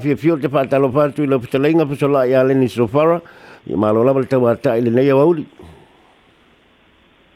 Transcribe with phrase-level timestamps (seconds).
[0.00, 3.20] fia fio te whaatalo whātu i lau pitalenga pa sola i aleni sofara
[3.66, 5.46] i malo lava le tau ata i le nei auli.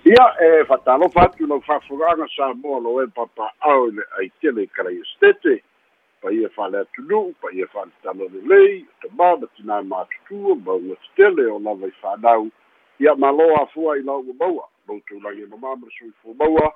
[0.06, 4.68] Ia e whaatalo whātu lau whawhuranga sa moa lo e papa au le ai tele
[4.70, 5.62] karai estete
[6.24, 10.80] pa ia whale atunu, pa ia whale talo le lei, te māma tina mātutua, mau
[10.80, 12.48] ngā tele o lava i whanau,
[12.98, 16.70] ia maloa fua i lau maua, mau tūlangi ma māma sui fu maua,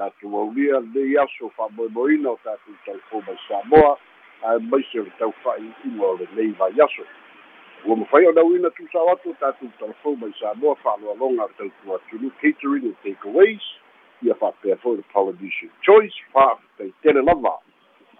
[0.00, 3.92] tātou aulia le aso whamoimoina o tātou tau fōmai Samoa,
[4.44, 7.04] ae maise o le nei vai aso.
[7.84, 12.30] Ua mafai o nauina tusao atu o tatou talafou mai samoa fa'aloaloga le tautua atunu
[12.40, 13.64] catering and takeaways
[14.22, 17.58] ia fa'apea fo'i le polynesian choice fa'afetaitele lava.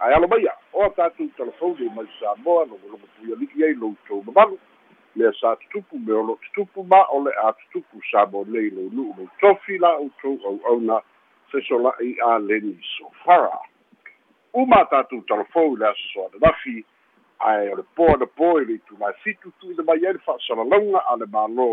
[0.01, 4.59] Ae alo maia o a tatou talafou le mai samoa logologo puiali'i ai loutou mamalu.
[5.17, 8.91] Lea sa tutupu me o lo tutupu ma o le a tutupu sa nei lou
[8.93, 11.01] nu'u lou tofi la outou au'auna
[11.53, 13.74] fesola'i a leni sofara
[14.55, 16.85] uma tatou talafou i le aso soalelafi
[17.39, 21.03] ae o le po na po i le itulai fitu tu'uina mai ai le fa'asalalauga
[21.11, 21.67] a le mālō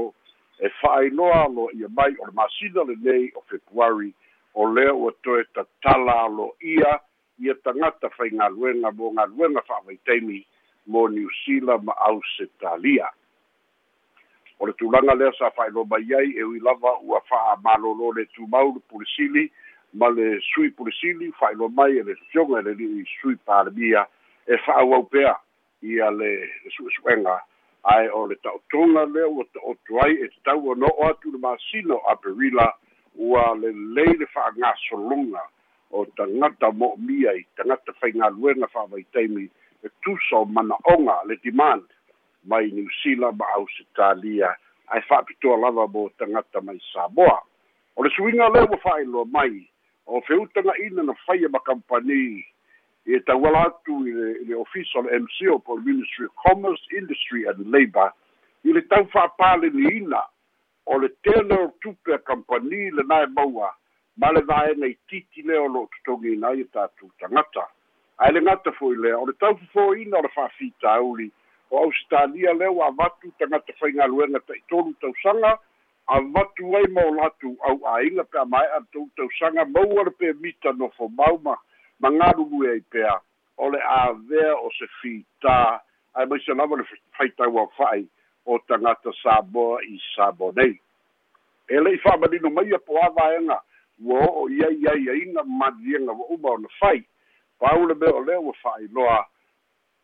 [0.59, 4.13] e fa'ailoa lo ia mai o le masina lenei o februari
[4.53, 6.99] o lea ua toe tatala alo'ia
[7.39, 10.45] ia tagata faigaluega mo galuega fa'avaitaimi
[10.87, 13.09] mo niusila ma ausetalia
[14.59, 18.73] o le tulaga lea sa fa'ailoa mai ai e ui lava ua fa'amālōlō le tumau
[18.73, 19.51] le pulisili
[19.93, 24.07] ma le sui pulisili fa'ailoa mai e le fioga e le li'i sui palemia
[24.45, 25.39] e fa'auau pea.
[25.81, 26.31] Ia le
[26.63, 27.41] le su'esu'ega
[27.83, 31.97] ae o le ta'otoga lea ua ta'oto ai e tatau o no'o atu le masino
[32.05, 32.67] a perila
[33.15, 35.41] ua lelei le fa'agasologa
[35.89, 39.49] o tagata mo'omia i tagata faigaluega fa'avaitaimi
[39.83, 41.83] e tusa o mana'oga le demand.
[42.45, 44.55] Mai niusila ma ausitalia
[44.93, 47.41] ae fa'apitoa lava mo tagata mai samoa.
[47.95, 49.70] O le suiga lea ua fa'ailoa mai
[50.11, 52.45] o feutagaina na faia ma kampani
[53.05, 57.47] e tauala atu i le, i le official MCO po le Ministry of Commerce, Industry
[57.47, 58.11] and Labour
[58.63, 60.21] i le tau whaapaleniina
[60.85, 61.09] o le
[61.59, 63.71] o tupe a kampani le nae maua
[64.17, 67.67] ma le vaenga i titi leo lo tutongi na i tātou tangata.
[68.19, 71.31] Ai le ngata fo i lea, o le tau fo ina o le whawhita auli,
[71.71, 74.53] o Australia leo a vatu tangata whainga luenga ta
[76.09, 78.67] i tolu tau sanga, a vatu ai mo latu au a inga pe a mai
[78.67, 81.57] a tau tau sanga, maua le pe mita no fo mauma,
[81.99, 83.21] ma galugu ai pea.
[83.57, 85.79] O le avea o se fitā
[86.13, 86.83] ae mai se lava le
[87.17, 88.07] faitau fa'ai
[88.45, 90.79] o tagata samoa i samo nei
[91.69, 93.61] e le'i fa'amalino maia po avaega
[94.03, 97.03] ua o'o iai ai aiga maliega ua uma ona fai
[97.59, 99.25] pau le mea o lea ua fa'ailoa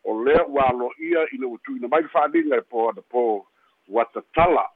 [0.04, 3.48] o lea ua alo'ia i le ua tu'uina mai le fa'aliga e po ana po
[3.88, 4.70] ua tatala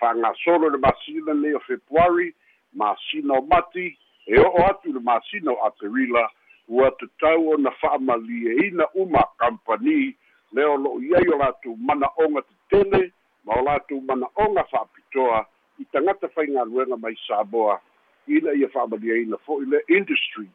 [0.00, 2.34] fa'agasolo le masina nei o februari
[2.72, 6.28] masina o mati e o'o atu le masina o aperila
[6.68, 10.14] ua tatau ona fa'amalieina uma kampani
[10.52, 13.12] le o lo'o iai o latou mana'oga tetele
[13.44, 15.46] ma o latou mana'oga fa'apitoa
[15.78, 17.80] i tagata faigaluega mai samoa.
[18.28, 20.48] Ina ia fa'amalieina fo'i le industry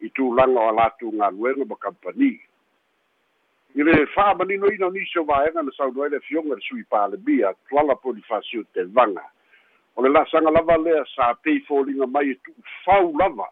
[0.00, 2.40] i tulaga o a latou galuega ma kampani
[3.78, 7.94] i le fa'amalinoina o nisi o vaega na saunoai le afioga le sui palemia tuala
[7.94, 9.22] polifasio tevaga
[9.98, 13.48] o le la'asaga lava lea sa pei foliga mai e tu'u fau lava.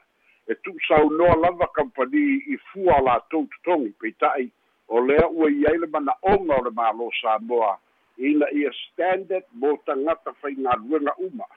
[0.47, 4.47] E tu'usaunoa lava kampani i fua o latou totogi peita'i.
[4.89, 7.73] O lea ua iai le mana'oga o le mālō samoa
[8.19, 11.51] ina ia standard mo tagata faigaluega uma.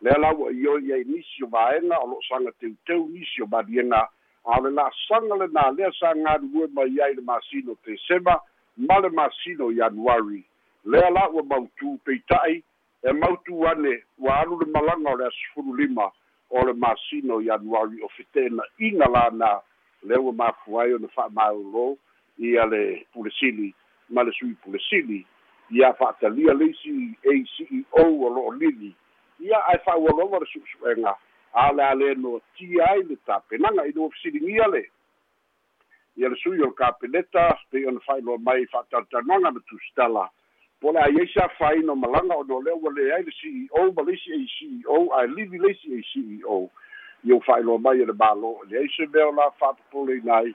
[0.00, 4.06] Lea la ua ioi ai nisi o vaega o lo'o saga teuteu nisi o maliega
[4.44, 8.40] a le la'asaga lenā lea sa galulue mai ai le masino tesema
[8.76, 10.44] ma le masino ianuari
[10.84, 12.62] lea la ua mautū peita'i
[13.02, 16.10] e mautū ane ua alu le malaga o le asufulu lima
[16.50, 19.60] o le masino ianuari o fetena'iga lana
[20.02, 21.96] le ua mafu ai ona fa'amaulō
[22.38, 23.74] ia le pulesili
[24.08, 25.26] ma le sui pulesili
[25.70, 28.94] ia fa'atalia le isi a ceo o lo'o lili.
[29.40, 31.14] Ia ae fa'aualova le su'esu'ega
[31.52, 34.90] a le a le no tia ai le tapenaga i le ofisiligia le.
[36.16, 40.30] Ia le sui o le kapeneta pei ona fa'ailoa mai fa'atalatanoaga ma tusitala
[40.80, 44.02] po le aiai sa faina o malaga ona o lea ua leai le ceo ma
[44.02, 46.70] le isi ai ceo ae livi le isi ai ceo
[47.24, 50.54] ia ua fa'ailoa mai e le mālo e leai se mea o la fa'apopoleina ai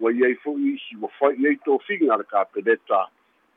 [0.00, 3.08] ua iai fo'i isi ua fai ai tofiga le kapeneta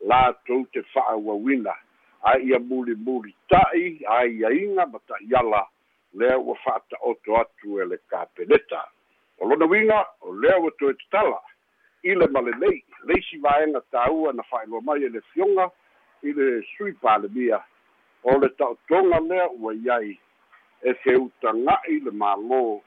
[0.09, 1.75] latou te fa'auauina
[2.23, 5.67] ae ia mulimuli ta'i aiaiga ma ta'iala
[6.13, 8.81] lea ua fa'ata'oto atu e le kapeneta
[9.39, 11.41] o lona uiga o lea ua toe tatala.
[12.03, 15.69] I le malelei leisi vaega tāua na fa'ailoa mai e le fioga
[16.23, 17.59] i le sui palemia
[18.23, 20.19] o le ta'otoga lea ua iai
[20.81, 22.81] e feutaga'i le mālō.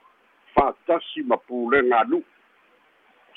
[0.55, 2.25] Fa'atasi ma pulega anu'u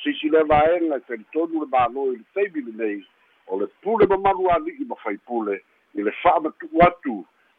[0.03, 2.99] sisi le vaega i pelitonu le mālo i le taimi lenei
[3.47, 5.61] o le pule mamalu ali'i ma faipule
[5.95, 7.15] i le fa'amatu'u atu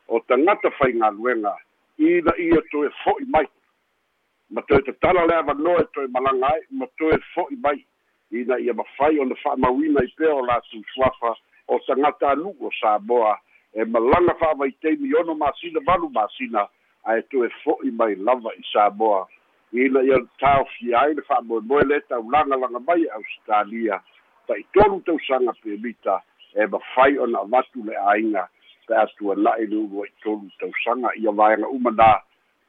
[0.09, 1.55] o tagata faigaluega
[1.99, 3.47] ina ia toe fo'i mai.
[4.51, 7.85] Ma toe tatala le avanoe toe malaga ai ma toe fo'i mai.
[8.33, 11.35] Ina ia mafai ona fa'amauina i pea o latou suafa
[11.69, 13.39] o tagata anu'u o samoa
[13.75, 16.69] e malaga fa'avaiteimi ono masina valu masina
[17.05, 19.27] ae toe fo'i mai lava i samoa
[19.73, 24.01] ina ia taofia ai le fa'amoemoe le taulaga laga mai e ausitalia
[24.47, 26.23] ta'itolu tausaga pemita
[26.55, 28.49] e mafai ona avatu le āiga
[28.87, 30.13] pe atuana'i le ulu ai
[30.59, 32.21] tausaga ia vaega uma na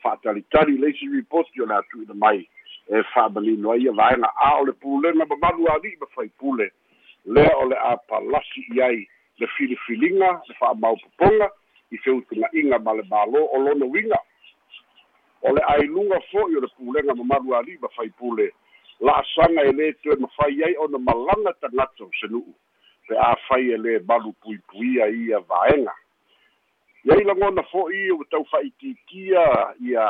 [0.03, 2.47] fa'atalitali leisi ripoti o le atu'ina mai.
[2.88, 6.71] E fa'amalino ai ia vaega a o le pulega mamalu ali'i ma faipule
[7.25, 9.07] lea o le a palasi i ai
[9.39, 11.50] le filifiliga le fa'amaupopoga
[11.91, 14.19] i feutuga'iga ma le mālō o lona uiga
[15.41, 18.51] o le ailuga fo'i o le pulega mamalu ali'i ma faipule
[19.00, 22.53] la'asaga e lē toe mafai ai ona malaga tagata o senu'u
[23.07, 25.94] pe a fai e lē malu puipuia ia vaega
[27.06, 29.46] iai lagona fo'i ua tau fa'itiitia
[29.80, 30.06] ia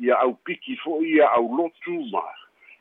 [0.00, 2.22] ia au piki fo'i ia au lotu ma.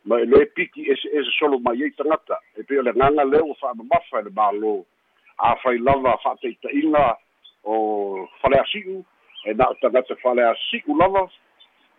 [0.06, 3.26] Ma e lē piki ese ese solo mai ai tagata e pei o le agaga
[3.26, 4.74] lea ua fa'amamafa e le mālō
[5.38, 7.04] afai lava fa'ataʻitaʻiga
[7.64, 7.76] o
[8.42, 9.04] faleasi'u
[9.46, 11.28] e na o tagata faleasi'u lava.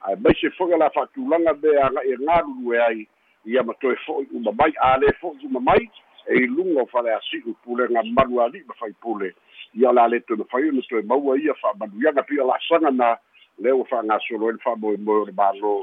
[0.09, 3.07] Ae maise fo'i a la fa'atulaga me aga'i e ai.
[3.47, 5.85] Ia matoe fo'i uma mai a lē fo'i uma mai
[6.29, 9.33] e iluga o faleasi'u pulega malu ali'i ma fai pule.
[9.75, 13.17] Ia la le tonu fai ona toe maua ia fa'amanuiaga pia la'asaga na
[13.59, 15.75] lea ua fa'agasolo ai le fa'amoemoe o le mālō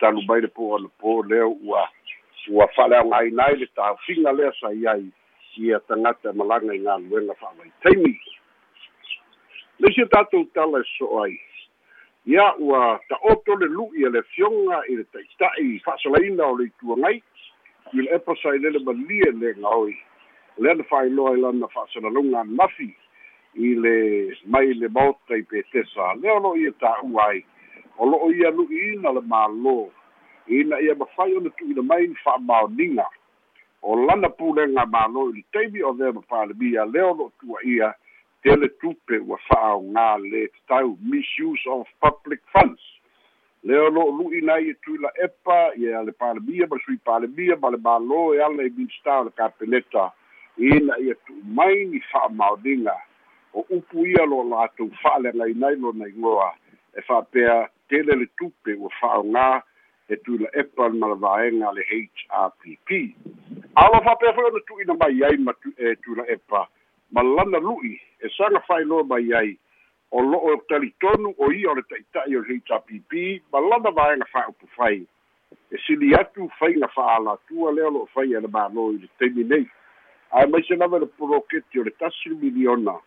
[0.00, 1.88] talu mai le po ona po lea ua
[2.50, 5.06] ua fa'aleaogāina ai le taofiga lea sai ai
[5.56, 8.14] ia tagata malaga i galuega fa'avaitaimi
[9.82, 11.38] leisi tatou tala e so'o ai.
[12.26, 17.22] Ia ua ta'oto le lu'i e le fioga i le ta'ita'i fa'asalaina o le ituagai
[17.92, 19.96] i le sai lele malie le gaoi
[20.58, 22.94] lea na fa'ailoa i lana fa'asalaloga anafi
[23.54, 27.44] i le mai le maota i petesa lea lo ia tā'ua ai.
[27.98, 29.90] O lo'o ia lu'iina le mālō
[30.48, 33.06] ina ia mafai ona tu'uina mai ni fa'amaoniga
[33.82, 37.92] o lana pulega mālō i le taimi o lea mapalemia lea o lo'o tua'ia
[38.42, 42.80] tele tupe ua fa'aaogā le tatau misuse of public funds
[43.64, 47.56] lea o lo'o lu'ina ai e tuila epa ia le palemia ma le sui palemia
[47.56, 50.10] ma le mālō e ala i minsta o le kapeleta
[50.58, 52.96] ina ia tu'umai ni fa'amaoniga
[53.54, 56.50] o upu ia lo latou fa'aleagainai lona igoa
[56.96, 59.62] e fa'apea tele le tupe ua fa'aogā
[60.08, 62.90] e tuila epa ma le vaega le hrpp
[63.74, 66.68] alo fa'apea foi ona tu'uina mai ai ma e tuila epa.
[67.12, 69.58] Ma lana lu'i e saga fa'ailoa mai ai
[70.12, 73.12] o lo'o talitonu o ia o le ta'ita'i o le hrpp
[73.52, 75.06] ma lana vaega fa'aupu fai.
[75.72, 79.64] E sili atu faiga fa'alatua lea lo'o fai e le mālō i le taimi nei.
[80.36, 82.98] Ae maise lava le poloketi o le tasi miliona.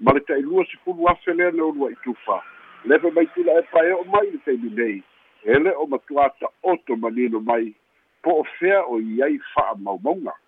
[0.00, 2.38] Ma le ta'ilua sefulu afe lea le olua i tufa.
[2.84, 5.02] Le fe mai tula e pae o mai le taimi nei.
[5.42, 7.74] E le o matuā ta'oto manino mai.
[8.22, 10.38] Po o fea o iai fa'amaumauga.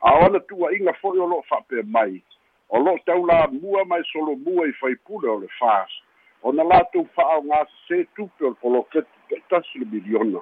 [0.00, 2.22] A ona tu'ua'iga fo'i o lo'o fa'apea mai
[2.68, 5.90] o lo'o taulamua mai solomua i faipule o le fas.
[6.42, 10.40] Ona latou fa'aogā se tupe o le poloketi pe'itasi le miliona.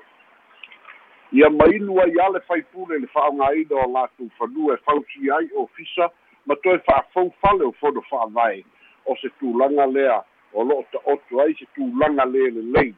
[1.32, 6.11] Ia mainu ai a le faipule le fa'aogāina o latou fanua e fausi ai ofisa
[6.46, 8.64] ma toe fa'afou fale o fono fa'avae
[9.06, 12.95] o se tulaga lea o lo'o ta'oto ai se tulaga lē lelei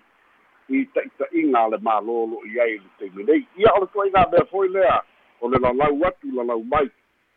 [0.69, 4.45] i ta'ita'iga a le mālō lo'i ai le taimi nei ia o le tua'iga mea
[4.51, 5.01] foi lea
[5.41, 6.89] o le lalau atu lalau mai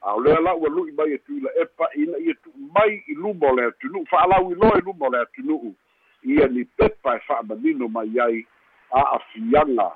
[0.01, 3.51] a o lea la'u alu'i mai e tuila epa ina ia tu'u mai i luma
[3.51, 5.75] o le atunu'u fa'alau iloa i luma o le atunu'u
[6.23, 8.45] ia ni pepa e fa'amanino mai ai
[8.91, 9.91] a'afiaga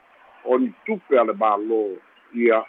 [0.46, 1.98] o ni tupe a le mālō
[2.34, 2.62] ia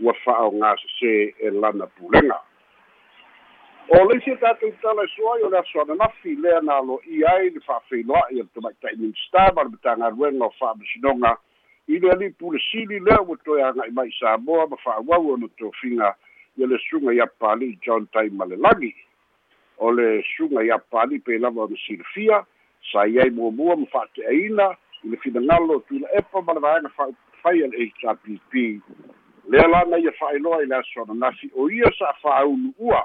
[0.00, 2.38] ua fa'aogā sesē e lana pulega
[3.88, 7.50] o leisi e tatou tala e soai o le aso ananafi lea na alo'ia ai
[7.50, 11.36] le fa'afeiloa'i a le tamaita'i minista ma le matagaluega o fa'amasinoga
[11.88, 16.14] i le ali'i pulesili lea ua toe aga'i mai samoa ma fa'auau ona tofiga
[16.56, 18.94] ia le suga ia pali'i john taima le lagi
[19.78, 22.44] o le suga ia pali'i pe lava ona silifia
[22.92, 27.66] sai ai muamua ma fa'ate'aina i le finagalo tuila epa ma le vaega fa'aupufai a
[27.66, 28.80] le hpp
[29.48, 33.02] lea lana ia fa'ailoa i le aso ananafi o ia sa'afāunu'ua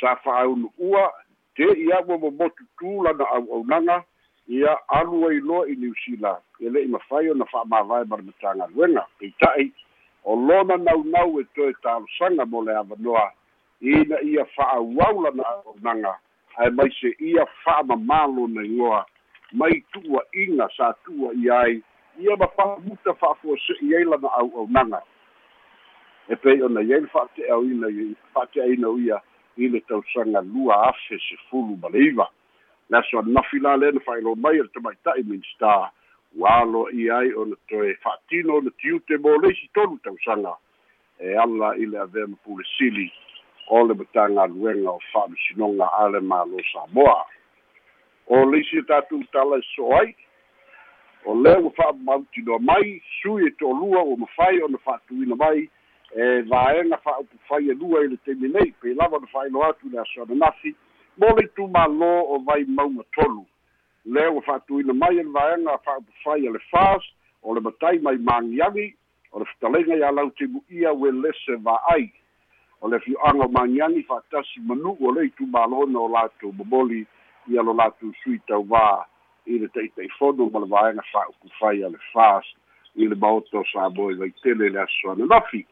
[0.00, 1.12] sa fa'aunu'ua
[1.56, 4.04] te ia ua momotu tū lana au'aunaga
[4.48, 9.72] ia alu ai loa i niusila e le'i mafai ona fa'amāvae ma le matagaluega peita'i
[10.26, 13.30] o lona naunau e toe talosaga mo le avanoa.
[13.80, 16.14] Ina ia fa'auau lana au'aunaga
[16.58, 19.04] ae mai se ia fa'amamālo na igoa
[19.52, 21.82] mai tu'ua'iga sa tu'ua'i ai.
[22.18, 25.02] Ia ma fa'amuta fa'afuase'i ai lana au'aunaga
[26.28, 27.88] e pei ona iai le fa'ate'aoina
[28.34, 29.20] fa'ate'aina ia
[29.56, 32.26] i le tausaga lua afe se fulu ma le iva
[32.90, 35.90] le aso ananafi la lea na fa'ailo mai e le tamaita'i minista ua
[36.44, 40.56] alo ia ai ona toe fa'atino ona tiute mo leisi tolu tausaga.
[41.20, 43.12] E ala i le avea ma pulesili
[43.68, 47.24] o le matagaluega o fa'amasinoga a le malo samoa.
[48.26, 50.14] O le isi tatou tala e so ai
[51.24, 55.70] o lea ua fa'amautinoa mai sui e to'olua ua mafai ona fa'atuina mai
[56.14, 60.22] e vaega fa'aupufai alua i le temi nei pei lava na fa'ailo atu le aso
[60.22, 60.74] ananafi
[61.18, 63.46] mo le itumālō o vai mauga tolu
[64.06, 67.02] lea ua fa'atuina mai e le vaega fa'aupufai a le fas
[67.42, 68.94] o le matai mai magiagi
[69.32, 72.06] o le fetalega iā lau temu'ia ue lese va'ai
[72.80, 77.02] o le fio'aga o magiagi fa'atasi manu'u o le itumālona o latou momoli
[77.50, 79.02] ia lo latou sui tauvā
[79.46, 82.46] i le taʻitaʻifono ma le vaega fa'aupufai a le fas
[82.94, 85.66] i le maoto sa mo i vaitele le aso ananafi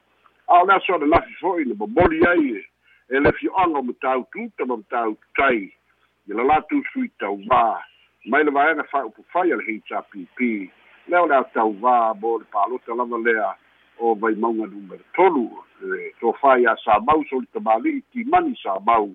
[0.48, 2.50] a o le aso ananafi fo'i na momoli ai
[3.14, 5.70] e le fio'aga o mataututa ma mataututai
[6.26, 7.93] i le latou sui tauvā
[8.24, 10.70] mai le vaega fa'aupufai a le hpp
[11.08, 13.50] lea o le a tauvā mo le palota lava lea
[13.98, 15.44] o vai mauga numero tolu
[15.84, 19.10] e tofā iā sa mau so le tamali'i timani sa mau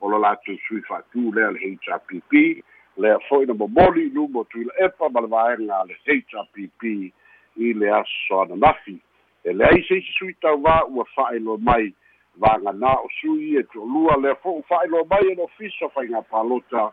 [0.00, 2.62] o lo latou sui fa'atū lea le hpp
[3.00, 6.92] lea fo'i na momoli luma o tuila epa ma le vaega a le hpp
[7.56, 8.98] i le aso ananafi
[9.44, 11.88] e leai se isi sui tauvā ua fa'ailoa mai
[12.36, 16.90] vaganā o sui e to'olua lea fo'u fa'ailoa mai e le ofisa faiga palota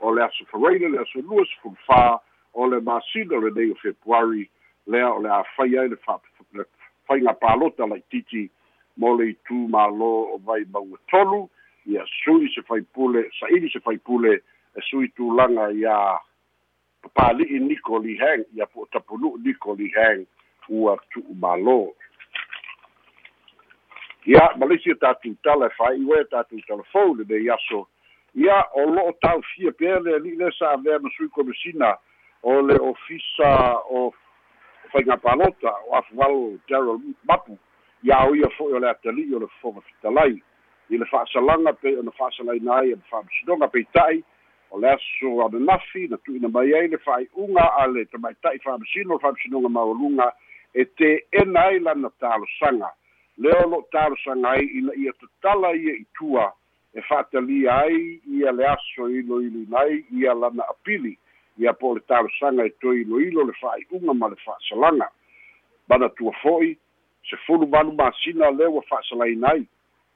[0.00, 2.18] o le aso faraile le aso lua sefulu fā
[2.54, 4.48] o le masina lenei o februari
[4.86, 5.98] lea o le afai ai le
[7.06, 8.48] faiga palota laʻitiiti
[8.96, 11.48] mo le itumālō o vai mauga tolu
[11.86, 14.32] ia sui se faipule saʻili se faipule
[14.76, 15.96] e sui tulaga iā
[17.02, 20.26] papali'i niko lihang ia po o tapunu'u niko lihang
[20.68, 21.78] ua tu'umālō
[24.26, 27.86] ia ma leisi e tatou tala e fa'ai'oe tatou talafou lenei aso
[28.36, 31.96] ia o lo'o taufia pea le ali'i le sa avea ma sui komesina
[32.42, 34.12] o le ofisa o
[34.92, 37.58] faiga palota o afuvalo gerald mapu
[38.02, 40.36] ia o ia fo'i o le atali'i o le fofoga fitalai
[40.90, 44.22] i le fa'asalaga pei ona fa'asalaina ai e fa'amasinoga peita'i
[44.70, 49.18] o le aso ananafi na tu'uina mai ai le fa'ai'uga a le tamaita'i fa'amasino o
[49.18, 50.28] fa'amasinoga mauluga
[50.74, 52.92] e te'ena ai lana talosaga
[53.38, 56.52] lea o lo'o talosaga ai ina ia tatala ia i tua
[56.96, 61.18] e fa'atalia ai ia le aso iloilina ai ia lana apili
[61.58, 65.10] ia po le talosaga e toe iloilo le fa'ai'uga ma le fa'asalaga
[65.88, 66.78] manatua fo'i
[67.28, 69.66] se fulu malu masina lea ua fa'asalaina ai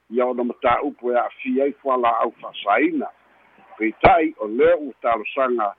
[0.09, 3.07] ia ona matā'upu e a'afia ai fuala'au fa'asaina
[3.77, 5.75] peita'i o lea ua talosaga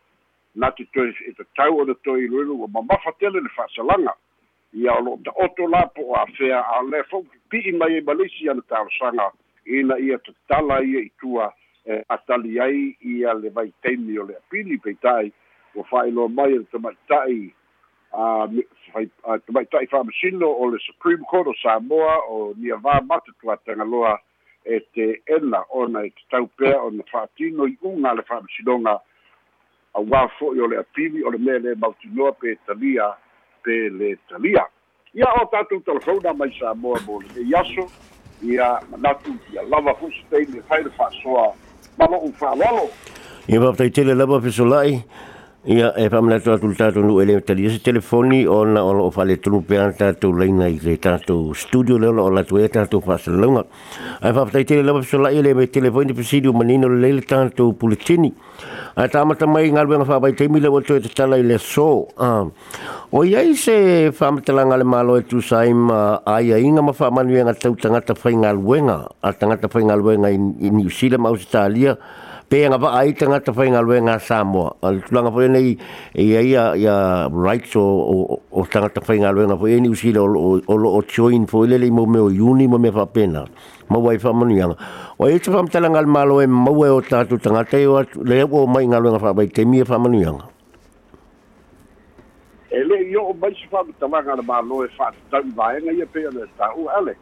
[0.55, 4.15] na te toe e tatau ona toe iloilo ua mamafa tele le fa'asalaga
[4.73, 8.49] ia o lo'o ta'oto la po o a'afea a le fou pi'i mai ai malisi
[8.49, 9.33] ana talosaga
[9.67, 11.53] ina ia tatala ia i tua
[11.87, 15.33] e atali ai ia le vaitaimi o le apili peita'i.
[15.75, 17.55] Ua fa'ailoa mai le tamaita'i
[18.13, 24.19] a tamaita'i fa'amasino o le supreme court o samoa o niavā matatu a tagaloa
[24.65, 28.99] e te ena ona e tatau pea ona fa'atino i uga le fa'amasinoga
[29.97, 33.11] auā fo'i o le apili o le mea lē mautinoa pe talia
[33.65, 34.67] pe le talia.
[35.15, 37.89] Ia o tatou telefona mai samoa mo lenei aso
[38.43, 41.53] ia manatu ia lava fo'i se taimi e fai le fa'asoa
[41.99, 42.91] ma lo'u fa'aloalo
[43.49, 45.03] ia faafetaitele lava fesola'i
[45.63, 49.11] Ia, e pa tua tul tātou nu ele tali ese telefoni o na o lo
[49.15, 50.99] fale tunu pea tātou leina i le
[51.55, 53.63] studio leo o la tuea tātou whasalunga.
[54.23, 58.35] Ai whaptai tele lawa pisola i le me telefoni presidio manino le leile tātou puletini.
[58.97, 62.09] Ai tāmata mai ngalwenga whapai teimi le wato e te tala i le so.
[63.13, 68.15] O iai se le malo e tu saima ai a inga ma whamanuenga tau tangata
[68.19, 69.07] whai ngalwenga.
[69.23, 72.22] A tangata whai ngalwenga i New Zealand ma Australia pe
[72.53, 74.77] nga ba ai tanga ta fa ngalwe Samoa.
[74.83, 75.79] Al tulanga po nei
[76.15, 80.61] e ia ia rights o o tanga ta fainga ngalwe nga po ni usile o
[80.61, 83.45] o o join fo le mo me o uni mo me fa pena
[83.89, 84.77] ma wai fa manu
[85.19, 88.45] o e tfa mtala ngal malo e ma o ta tu tanga te o le
[88.45, 90.41] o mai ngalwe nga fa bai te mi fa manu yang
[92.69, 96.21] e le yo mai fa mtala ngal malo e fa ta vai nga ia pe
[96.29, 97.19] le ta o Alex.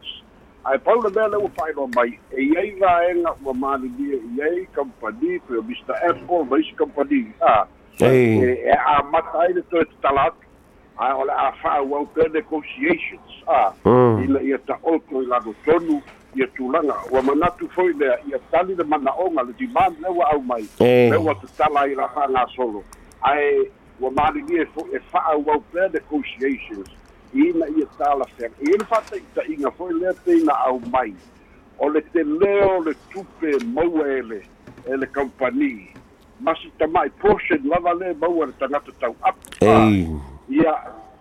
[0.63, 5.39] Ai paula mea le ua whaino mai e iai vaenga ua manigia i ai company
[5.39, 5.95] pe o Mr.
[6.09, 7.33] Apple ma isi company.
[7.41, 7.65] A
[7.99, 10.33] e a mata ai le toe talat.
[10.97, 13.31] A o le a wha wau pe negotiations.
[13.47, 13.73] A
[14.23, 16.01] ina ia ta oko i lago tonu
[16.35, 16.95] ia tūlanga.
[17.11, 20.65] Ua manatu foi lea ia tali le mana onga le demand le ua au mai.
[20.79, 22.83] Le ua te tala i la wha ngā solo.
[23.21, 23.65] Ai
[23.99, 27.00] ua manigia e wha wau pe negotiations
[27.33, 31.13] ina ia tala fega ia le fa'ataʻitaʻiga fo'i lea teina au mai.
[31.79, 34.41] O le te leo le tupe maua e le
[34.85, 35.89] e le kampani.
[36.41, 39.63] Masi tama'i portion lava le maua le tagata tau'apu
[40.49, 40.73] ia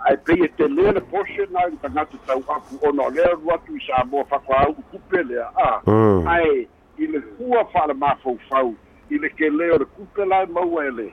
[0.09, 3.53] ae pei e te lea le portion ai le tagata tau'apu ona o lea lu
[3.55, 5.49] atu i sa moa fa'akoau'u kupe lea.
[5.57, 6.29] A mm.
[6.29, 8.75] ae i le fua fa'alemāfaufau
[9.11, 11.13] i le keleo le kupe lae maua e le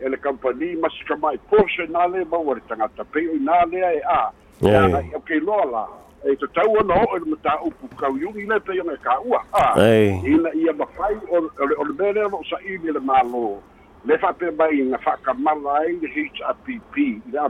[0.00, 3.92] e le kampani masi kama'i portion a le maua le tagata pei o inā lea
[3.94, 5.86] e a ia o keiloa la.
[6.26, 9.42] E te tau ona o e mata upu kau yungi le pe yunga ka ua.
[9.52, 9.78] A
[10.26, 13.62] ina ia mawhai o le mele o sa i le malo
[14.04, 16.94] le fa pe mai nga fa ka mala ai le HRPP
[17.32, 17.48] ia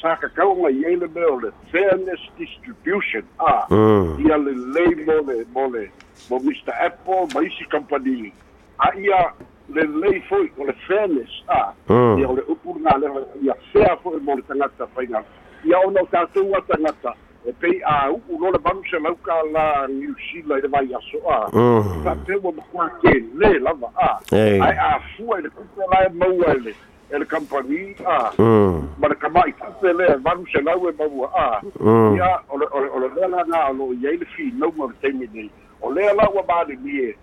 [0.00, 3.24] sa ka kau nga i le mele le fairness distribution.
[3.40, 3.66] A
[4.20, 5.88] ia le lei mo le mo le
[6.30, 6.72] mo Mr.
[6.80, 8.32] Apple ma isi company.
[8.80, 9.32] A ia
[9.68, 11.72] le lei foi o le fairness a
[12.18, 13.08] ia le upu nga le
[13.42, 15.24] ia fair foi mo le tangata whainga
[15.64, 17.14] ia ona o tātou a tangata
[17.46, 21.50] e pei a upu no le manu se lauka la Zealand i vai aso a
[22.04, 26.06] sa te wa makua ke le lava a ai a fua i le kupe la
[26.06, 26.74] e maua ele
[27.10, 28.32] e le company a
[28.98, 31.60] ma le kamai kupe le manu se lau e maua a
[32.14, 32.58] ia o
[32.98, 35.50] le lela nga alo i eile fi nau ma teimi nei
[35.82, 37.16] o lea la ua maali ni e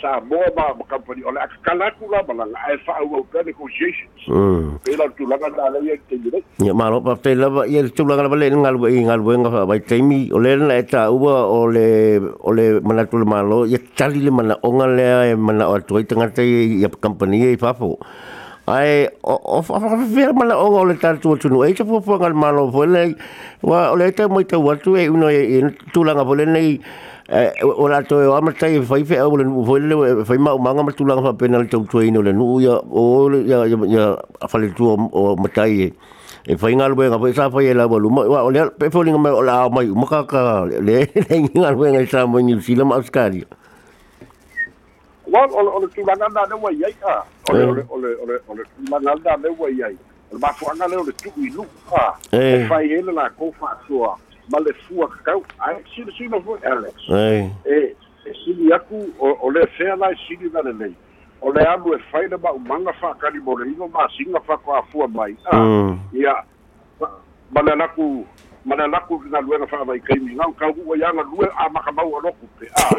[0.00, 3.22] sa mo ba ba company ola ka kala ku la ba la e fa au
[3.32, 4.20] ka negotiations.
[4.28, 4.78] Mm.
[4.84, 5.68] Pela tu la ga da
[6.08, 6.16] te
[6.62, 9.04] ye ma lo pa pela ba ye tu la ga ba le ngal ba ngal
[9.06, 10.30] ngal ba nga ba te mi.
[10.32, 14.30] Ole na eta u ba ole ole ma la tu la ma lo tali le
[14.30, 17.74] mana la onga le e ma o tu i tanga te ye company e fa
[18.68, 22.00] ai of of of ver mala o ole tal tu tu no e tu po
[22.20, 23.16] ngal malo vole
[23.64, 25.62] wa ole te mo te wa tu e uno e
[25.92, 26.76] tu la ga vole nei
[27.28, 30.82] o la to o ama tai fai fe o le foi le fai ma manga
[30.82, 34.16] ma tulang fa penal tau tu ino le nu ya o ya ya
[34.48, 35.92] fa le tu o matai
[36.48, 39.18] e fai ngal we nga sa fai la bolu ma o le pe fo linga
[39.20, 42.56] ma o la mai ma ka ka le le ngal we nga sa mo ni
[42.64, 43.44] sila ma skari
[45.28, 48.24] wa o o le tulang anda de wa yai a o le o le o
[48.24, 49.92] le o le tulang anda de wa yai
[50.32, 51.60] ba fo anga le o le tu i lu
[51.92, 52.16] a
[52.72, 54.16] fai ele la ko fa soa
[54.50, 56.12] ma le fua kakau ae sili
[56.44, 56.94] foi alex.
[57.66, 57.94] E
[58.26, 60.94] e sili aku o le fea lai sili na lelei
[61.40, 65.36] o le alu e fai na ma'umaga fa'akali mo le iga masiga fakoafua mai.
[65.52, 65.56] A
[66.12, 66.34] ia
[67.50, 68.26] ma le alaku
[68.64, 72.84] ma le alaku galuega fa'avaikaimigau kau'ua i agalue a makamau aloku pe a.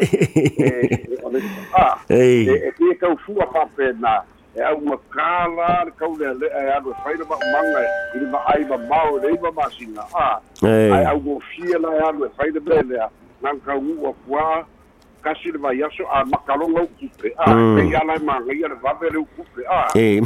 [2.10, 4.22] E e e kaufua fa'apena
[4.56, 7.80] e au makala le kau le le e anu fai na manga
[8.14, 12.00] i le mai ma mau le ima masina a ai au go fia la e
[12.08, 13.06] anu fai na bele a
[13.42, 14.66] nang kau u kwa
[15.22, 19.06] kasi le vai aso a makalonga ukupe a pe ia lai manga ia le vape
[19.12, 20.18] le ukupe a e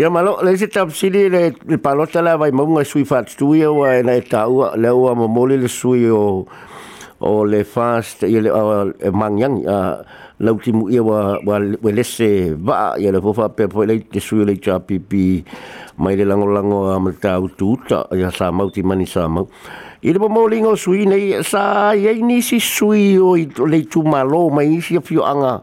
[0.00, 3.62] ia malo le se tap sili le le palota la vai maunga sui fat stui
[3.64, 6.42] o e na e tau le ua mamoli le sui o
[7.20, 8.50] o le fast ia le
[9.12, 10.02] mangyang a
[10.40, 14.00] lau ti mu ia wa wa wa lese va ia le fofa pe po le
[14.08, 15.44] te sui le cha pipi.
[16.00, 19.44] Mai le lango lango a mata ututa ia sa mau ti mani sa mau.
[20.00, 23.46] I le mo lingo sui nei sa ia ni si sui o i
[23.84, 25.60] tu malo mai si fio anga.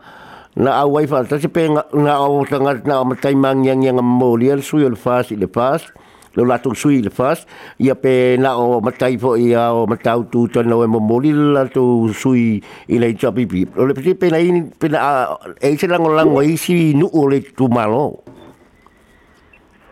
[0.57, 4.37] Na au wai fa ta se pe na o tanga na mata mang yang mo
[4.37, 5.89] le sui le fast le fast
[6.38, 7.45] lo la tu sui le fas.
[7.82, 12.13] Ia pe na o matai fo ia o matau tu no e momoli la tu
[12.13, 16.13] sui i le chapi pi lo le pe na in pe na e se lango
[16.13, 18.21] lango i si nu o le tu malo.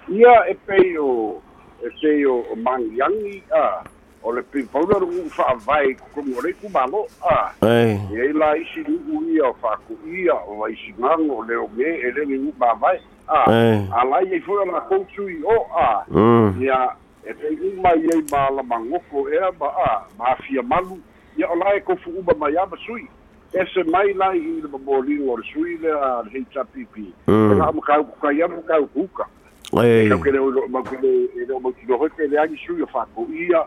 [0.07, 1.41] Ia e pe o
[1.81, 3.81] e se o mang yangi a
[4.25, 7.53] o le pe paula ru fa vai ko mo le ku malo a.
[7.61, 11.55] E e la i si nu ia fa ku ia o vai si ngango le
[11.55, 13.45] o me e le ni ba vai a.
[13.93, 16.05] A lai e foi na koutui o a.
[16.59, 20.03] Ia e te i mai e ma la mangofo e ma a.
[20.17, 20.97] Ma fia malu.
[21.37, 23.07] Ia o lai ko fu uba mai ama sui.
[23.53, 27.31] E se mai lai i le mamolingo o le sui le a le HRPP e
[27.31, 29.25] nga ma kau kai ama kau kuka
[29.79, 32.87] e kau kere o ma kere e o ma kino hote le angi sui o
[32.91, 33.63] whako ia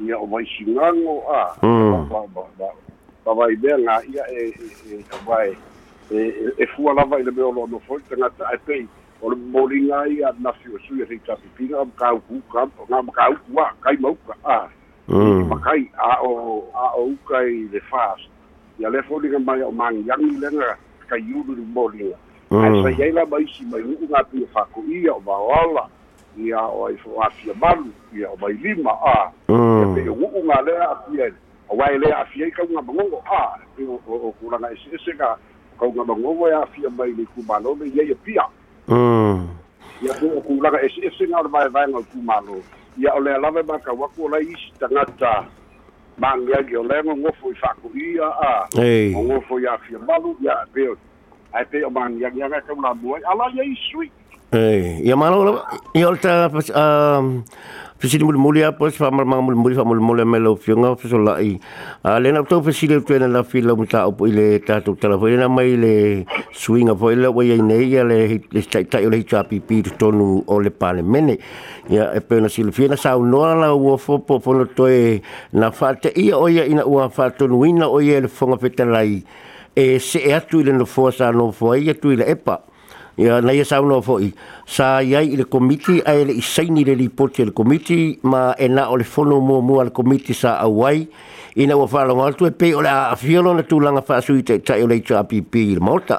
[0.00, 1.56] ia o vai singango a
[3.24, 4.54] ba vai bem na ia e
[4.86, 5.56] e vai
[6.10, 8.00] e e fua lava le meu lo no foi.
[8.08, 8.88] Tanga a pei
[9.20, 13.28] o bolinga ia na fio su e rica pipira o ka ku ka na ka
[13.28, 14.68] a kai mau ka a
[15.48, 18.28] ma kai a o a o kai de fast.
[18.78, 20.76] Ia le foi mai o mang yang lenga
[21.08, 22.16] kai yudu bolinga
[22.50, 25.36] ai sa ia la mai si mai u ga pi fa ko ia o ba
[25.36, 25.84] ola
[26.38, 29.30] ia o ai fo afia malu ia o mai lima a.
[29.48, 31.26] E pe u nga le a pia
[31.68, 33.58] o wai le a fia ka nga bango a.
[33.80, 35.36] O o ku langa ese ese ka
[35.78, 38.44] ka nga bango ya fia mai le ku malo le ia pia.
[40.00, 42.62] Ia po o kulaga ese ese nga o le vaevaega o tumalo
[42.98, 45.44] ia o le alave makauaku o lai isi tagata
[46.18, 48.68] mangiagi o lega ngofo i fa'aku'ia a.
[49.16, 50.88] O ngofo i afia malu ia pe
[51.52, 54.10] ae pe o mangiagiaga kaulamuai ala ia isui
[54.52, 55.62] ia malo
[55.94, 56.50] ia o le ta
[58.00, 61.18] Pesini muli muli apa sa fa muli muli fa muli muli melo fionga fa so
[61.18, 61.60] lai.
[62.02, 65.18] A le na to pesini tu na la fila muta o ile ta tu tala
[65.18, 69.22] foi na mai le swinga foi le wa nei ia le le tai tai le
[69.22, 71.36] cha pipi tonu o le pale mene.
[71.90, 74.88] Ia e pe na sil fiena sa no la o fo po po no to
[74.88, 75.20] e
[75.52, 78.56] na fa te ia o ia ina ua fa tonu ina o ia le fonga
[78.56, 79.22] fetalai.
[79.76, 82.64] E se e atu ile no fo sa no fo ia tu ile epa
[83.20, 84.16] ya na ye saulo fo
[84.64, 88.64] sa iai i le komiti a ele i saini le lipoti le komiti ma e
[88.68, 91.04] na o le fono mo mo al komiti sa awai
[91.60, 94.24] i na wa lo ngal tu pe o le a fiolo na tu langa fa
[94.24, 95.44] sui te tai le tu app i
[95.76, 96.16] le molta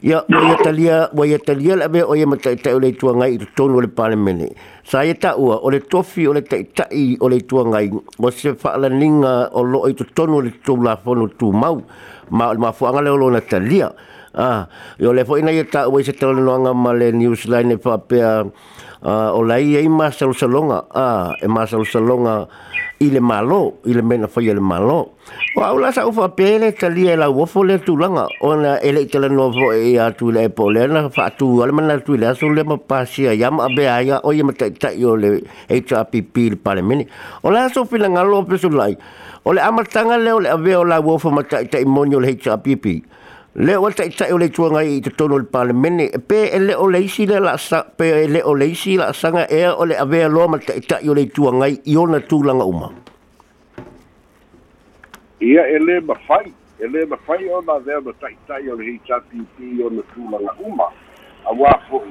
[0.00, 3.12] ia ya o ye talia o ye talia le o ye mata tai le tu
[3.12, 4.48] ngai i tonu le parlamenti
[4.80, 8.30] sa ye ta u o le tofi o le tai tai o le ngai mo
[8.30, 11.84] se fa ninga o loo i tu tonu le tu la fono tu mau
[12.30, 13.92] ma ma fo le o lo na talia.
[14.34, 14.66] Ah,
[14.98, 17.78] yo le foi na ia ta o se tele no anga male news line e
[17.78, 18.42] fa pe ah
[19.30, 20.90] o lai e ma sal salonga.
[20.90, 22.48] Ah e ma sal salonga
[22.98, 25.14] i le malo i le mena foi le malo.
[25.54, 28.26] O au la sa u fa pe le tali e la wo fo le tulanga.
[28.42, 31.70] Ona ele tele no fo e a tu le po le na fa tu ale
[31.70, 34.66] mana tu le so le ma pasia ya ma be aya o ye ma ta
[34.66, 37.06] ta yo le HRPP le pale mini
[37.46, 38.96] o la so fila ngalo pe so lai
[39.44, 42.18] o le amatanga le o le ave o la wo fo ma ta ta imonio
[42.18, 43.14] le HRPP
[43.56, 46.74] le o tai tai o le tuanga i te tono le parlemene pe e le
[46.74, 49.96] o leisi le la sa pe e le o leisi la sanga e o le
[49.96, 52.90] avea loa ma tai tai o le tuanga i ona tūlanga uma.
[55.38, 58.84] Ia e le mawhai e le mawhai o na vea ma tai tai o le
[58.84, 60.90] hei tati i o na tūlanga uma.
[61.46, 62.02] A wafo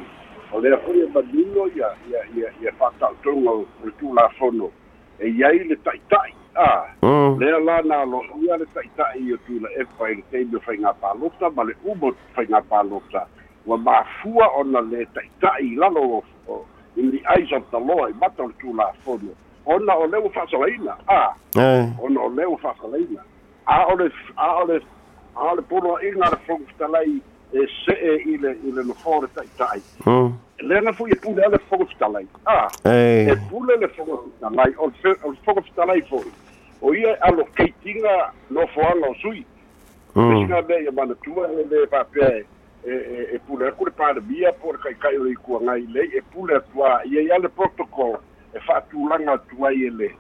[0.53, 4.71] o le hoi e manino ia ia ia ia whatau tonga o le tūla fono
[5.19, 6.42] e iai le tai tai.
[6.55, 6.85] A.
[7.01, 7.39] Mm.
[7.39, 10.93] lea la na lo ia le taʻitaʻi o tula efa i le teimi o faigā
[11.01, 13.25] palota ma le uma faigā palota
[13.65, 16.23] ua mafua ona le taʻitaʻi lalo
[16.97, 19.33] i liʻai sautaloa i mata o le tulafono
[19.65, 21.33] ona o le ua fa'asalaina a
[22.01, 23.21] ona o le ua fa'asalaina
[23.65, 24.81] a o le a o le
[25.35, 27.21] a o le poloaʻiga le fogofetalai
[27.53, 29.81] e se'e i le i le nofo le taʻitaʻi
[30.63, 32.67] le na fu e pule le fogofetalai a.
[32.85, 36.31] E pule le fogofetalai o le fogofetalai fo'i
[36.83, 39.45] o ia alo keitinga no foanga o sui.
[40.15, 40.31] Mm.
[40.31, 42.43] Singa be ia mana tua e le papea
[42.85, 46.03] e e e pule ku le pa bia por kai kai o ku ngai le
[46.17, 48.19] e pule tua ia ia le protocol
[48.53, 50.11] e fa tu langa tua ia le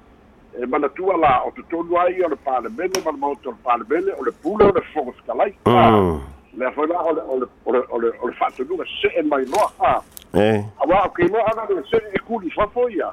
[0.55, 3.35] e mana tua la o te tonu ai o le pa le bene mana mo
[3.35, 5.53] o pa le bene o le pule o le fogo skalai.
[5.65, 6.21] Mm.
[6.55, 8.63] Le foi la o le o le o le o le o le fa tu
[8.63, 10.01] lunga se e mai no a.
[10.33, 10.63] Eh.
[10.79, 13.11] Awa ke no ana le se e ku li fa foia.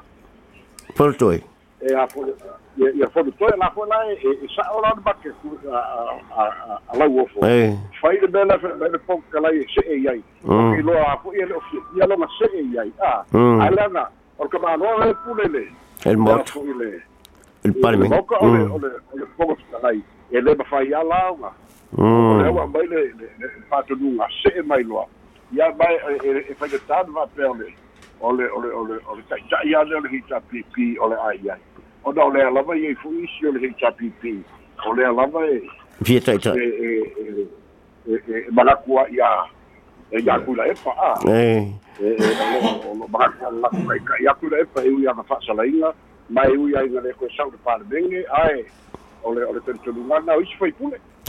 [0.95, 1.43] Portoi.
[1.81, 2.31] E a foi
[2.77, 3.71] ia fono toe la
[4.11, 5.29] e sa ora na bakke
[5.71, 6.43] a
[6.87, 7.41] a la wo fo.
[8.01, 10.23] Fai de bela fe bela fo ka lai se e ai
[10.77, 11.61] i lo a fo ia lo
[11.95, 13.25] ia lo ma se e ai a
[13.65, 14.07] ala na
[14.37, 15.67] or ka ma no e pulele
[16.05, 16.51] el mot.
[17.63, 20.01] el palme o ka ole ole ole fo ka lai.
[20.31, 21.51] E le ba fai ala nga
[22.43, 25.05] le wa mai le le fa to nu nga se e mai lo
[25.51, 27.73] ia mai e fai de tad va perle
[28.21, 31.59] ole ole ole ole tai tai ia le hita pp ole ai ai
[32.03, 34.43] o da ole alava e fu isi ole hei tapipi.
[34.85, 35.61] Ole alava e
[36.01, 37.47] vieta ita e e e
[38.07, 39.45] e e marakua ia.
[40.11, 41.19] E ia kula epa a.
[41.29, 41.73] E.
[41.99, 42.35] E e
[43.09, 45.93] marakua la kula ia kula epa e ui ana fasa la inga
[46.29, 48.65] ma e ui ainga le koe sau de pare denge ae
[49.23, 50.71] ole ole tentu lungana o isi fai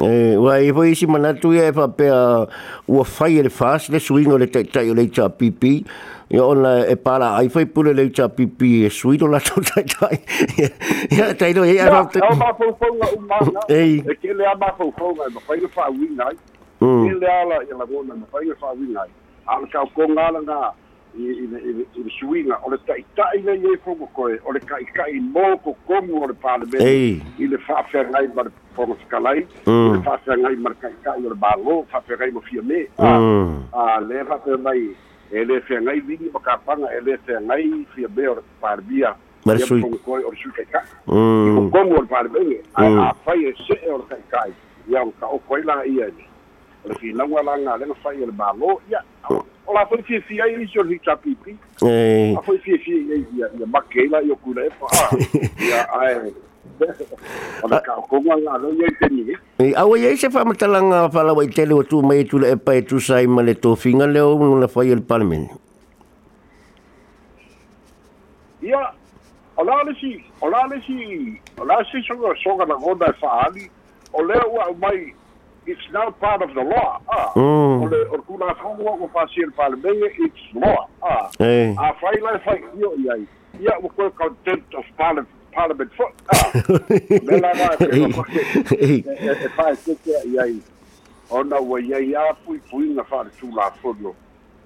[0.00, 2.48] Eh, wa e foi si manatu ia e pe a
[2.88, 5.84] o fire fast le swing o le tai o le cha pipi.
[6.30, 10.16] Ya ona e para ai foi pure le cha pipi e suino la tai tai.
[11.12, 12.08] Ia fa.
[12.16, 12.88] Ya ma fo fo
[13.28, 13.60] ma.
[13.68, 14.00] Eh.
[14.00, 16.36] E ke le ama fo fo ma foi fa wing ai.
[16.80, 18.96] Ke le ala ya la bona ma foi fa wing ai.
[18.96, 19.12] Ke le ala ya la bona ma foi fa wing ai.
[19.44, 20.72] Al ka ko ngala
[21.14, 24.84] i i i suinga o le tai tai le ye fo ko o le kai
[24.96, 26.66] kai mo ko ko mo le pa le
[27.38, 28.44] i le fa fer ngai ma
[28.74, 32.16] fo ko skalai le fa fer ngai ma kai kai o le balo fa fer
[32.16, 34.88] ngai mo fia me a le fa fer mai
[35.30, 38.36] e le fe ngai vini ma ka panga e le fe ngai fia be o
[38.60, 39.80] parbia ma sui.
[40.04, 44.22] ko o sui kai ka ko ko mo parbia a fai e se o kai
[44.32, 44.52] kai
[44.88, 46.24] ia ka o koi la ia ni
[46.88, 49.04] o fi na wala nga le fai e balo ia
[49.66, 52.94] o la foi fi fi ai so hi cha pipi eh a foi fi fi
[53.10, 54.86] ia ia makela yo kula e pa
[55.60, 56.32] ia ai
[59.58, 62.56] E awa ia se fa matalanga fa la wai tele o tu mai tu e
[62.56, 65.46] pai tu sai ma le tofinga le o na fai el parmen.
[68.62, 68.78] ia
[69.56, 73.06] o la le si o la le si o la si soga soga na gona
[73.10, 73.70] e whaali
[74.12, 75.14] o lea ua mai
[75.66, 77.00] it's now part of the law.
[77.08, 77.32] Ah.
[77.36, 77.82] Mm.
[77.82, 80.88] o le o kuna fongo ko pasir parlemente it's law.
[81.02, 81.30] Ah.
[81.38, 83.16] A fai lai fai io ia
[83.60, 86.50] ia o contempt of parliament parliament for ah.
[87.22, 87.52] Me la
[88.70, 90.46] e e fai ke ke ia
[91.30, 94.14] ona wa ia ia pui pui na fa tu la fono.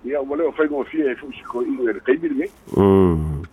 [0.05, 3.45] Ia o le o fai go fie fu si ko inga de kai mi Mm.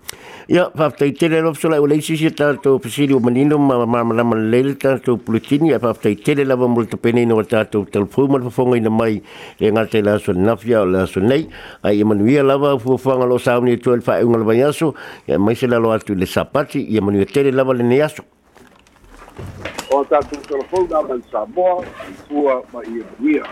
[0.50, 4.24] Ia, whaftai tere lo fsola o leisi si tātou pisiri o manino ma ma ma
[4.28, 8.40] ma lele tātou pulitini ia whaftai tere lava mo te pene no tātou telefonu ma
[8.44, 9.22] whafonga ina mai
[9.58, 11.48] e ngate la so nafia o la so nei
[11.82, 14.94] ai e manuia lava fuafanga lo sauni e tuel wha eunga lava yaso
[15.30, 18.28] ia mai se lalo atu le sapati ia manuia tere lava le ne yaso
[19.96, 21.86] o ta tu telefona man sa mo
[22.28, 23.48] fua ma ia